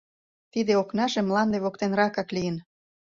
[0.51, 2.57] Тиде окнаже мланде воктенракак лийын.